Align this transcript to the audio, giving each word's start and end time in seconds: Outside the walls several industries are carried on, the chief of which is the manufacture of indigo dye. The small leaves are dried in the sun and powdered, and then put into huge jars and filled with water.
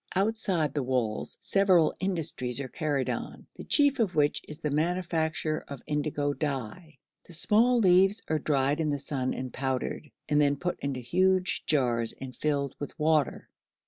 Outside 0.15 0.73
the 0.73 0.81
walls 0.81 1.37
several 1.39 1.93
industries 1.99 2.59
are 2.59 2.67
carried 2.67 3.07
on, 3.07 3.45
the 3.53 3.63
chief 3.63 3.99
of 3.99 4.15
which 4.15 4.41
is 4.47 4.57
the 4.59 4.71
manufacture 4.71 5.63
of 5.67 5.83
indigo 5.85 6.33
dye. 6.33 6.97
The 7.25 7.33
small 7.33 7.77
leaves 7.77 8.23
are 8.27 8.39
dried 8.39 8.79
in 8.79 8.89
the 8.89 8.97
sun 8.97 9.35
and 9.35 9.53
powdered, 9.53 10.09
and 10.27 10.41
then 10.41 10.55
put 10.55 10.79
into 10.79 11.01
huge 11.01 11.67
jars 11.67 12.13
and 12.19 12.35
filled 12.35 12.73
with 12.79 12.97
water. 12.97 13.47